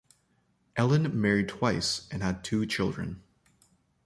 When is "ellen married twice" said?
0.75-2.07